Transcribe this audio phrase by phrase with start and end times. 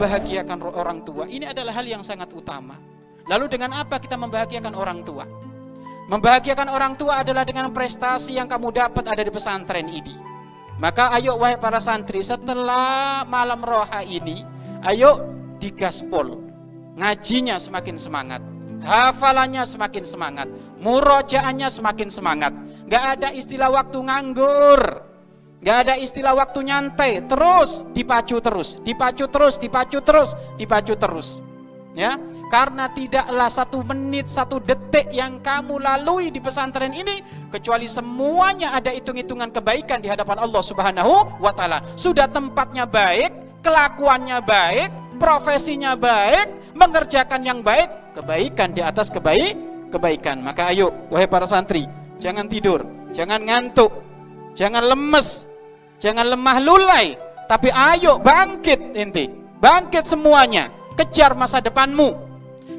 [0.00, 2.80] membahagiakan orang tua ini adalah hal yang sangat utama.
[3.28, 5.28] Lalu dengan apa kita membahagiakan orang tua?
[6.08, 10.16] Membahagiakan orang tua adalah dengan prestasi yang kamu dapat ada di pesantren ini.
[10.80, 14.40] Maka ayo wahai para santri setelah malam roha ini,
[14.88, 15.28] ayo
[15.60, 16.49] digaspol.
[16.98, 18.42] Ngajinya semakin semangat,
[18.82, 20.48] hafalannya semakin semangat,
[20.82, 22.52] murojaannya semakin semangat.
[22.90, 25.10] Gak ada istilah waktu nganggur,
[25.60, 31.44] Gak ada istilah waktu nyantai, terus dipacu terus, dipacu terus, dipacu terus, dipacu terus.
[31.90, 32.16] Ya,
[32.48, 37.20] karena tidaklah satu menit, satu detik yang kamu lalui di pesantren ini,
[37.50, 41.82] kecuali semuanya ada hitung-hitungan kebaikan di hadapan Allah Subhanahu wa Ta'ala.
[41.98, 44.88] Sudah tempatnya baik, kelakuannya baik,
[45.20, 49.54] profesinya baik, mengerjakan yang baik, kebaikan di atas kebaik,
[49.92, 50.40] kebaikan.
[50.40, 51.84] Maka ayo, wahai para santri,
[52.16, 53.92] jangan tidur, jangan ngantuk,
[54.56, 55.44] jangan lemes,
[56.00, 57.06] Jangan lemah lulai,
[57.44, 59.28] tapi ayo bangkit inti.
[59.60, 62.16] Bangkit semuanya, kejar masa depanmu.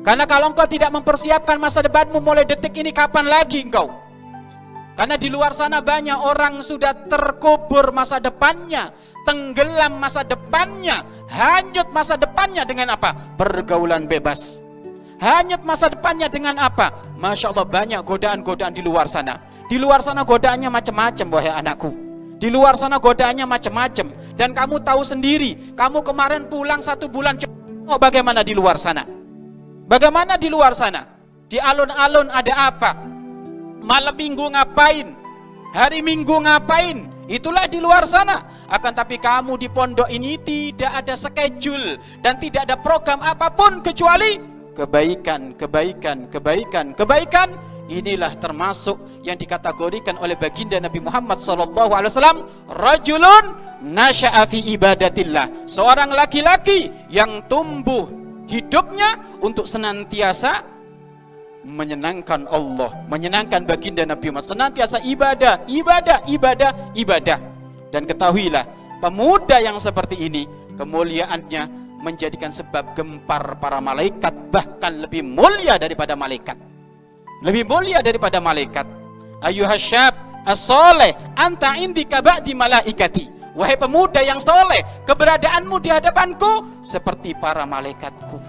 [0.01, 3.93] Karena kalau engkau tidak mempersiapkan masa depanmu mulai detik ini kapan lagi engkau?
[5.01, 8.93] Karena di luar sana banyak orang sudah terkubur masa depannya,
[9.25, 13.33] tenggelam masa depannya, hanyut masa depannya dengan apa?
[13.33, 14.61] Pergaulan bebas.
[15.17, 16.93] Hanyut masa depannya dengan apa?
[17.17, 19.41] Masya Allah banyak godaan-godaan di luar sana.
[19.65, 21.89] Di luar sana godaannya macam-macam wahai anakku.
[22.37, 24.05] Di luar sana godaannya macam-macam.
[24.37, 27.41] Dan kamu tahu sendiri, kamu kemarin pulang satu bulan,
[27.89, 29.01] oh, bagaimana di luar sana?
[29.89, 31.09] Bagaimana di luar sana?
[31.49, 32.91] Di alun-alun ada apa?
[33.91, 35.19] Malam minggu ngapain?
[35.75, 37.11] Hari minggu ngapain?
[37.27, 38.63] Itulah di luar sana.
[38.71, 43.83] Akan tapi kamu di pondok ini tidak ada schedule dan tidak ada program apa pun
[43.83, 44.39] kecuali
[44.71, 47.51] kebaikan, kebaikan, kebaikan, kebaikan
[47.91, 48.95] inilah termasuk
[49.27, 58.07] yang dikategorikan oleh baginda Nabi Muhammad wasallam rajulun nasya'a fi ibadatillah seorang laki-laki yang tumbuh
[58.47, 60.63] hidupnya untuk senantiasa
[61.61, 67.39] menyenangkan Allah menyenangkan baginda Nabi Muhammad senantiasa ibadah ibadah ibadah ibadah
[67.93, 68.65] dan ketahuilah
[68.97, 76.57] pemuda yang seperti ini kemuliaannya menjadikan sebab gempar para malaikat bahkan lebih mulia daripada malaikat
[77.41, 78.85] lebih mulia daripada malaikat.
[79.41, 83.25] Ayuhasyab as-soleh anta indika ba'di malaikati.
[83.51, 88.39] Wahai pemuda yang soleh, keberadaanmu di hadapanku seperti para malaikatku.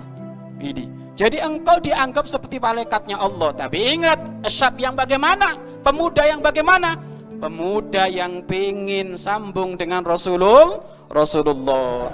[0.62, 1.01] Ini.
[1.12, 3.52] Jadi engkau dianggap seperti malaikatnya Allah.
[3.52, 4.16] Tapi ingat,
[4.48, 5.60] asyab yang bagaimana?
[5.84, 6.96] Pemuda yang bagaimana?
[7.36, 10.80] Pemuda yang pengen sambung dengan Rasulullah.
[11.12, 12.08] Rasulullah.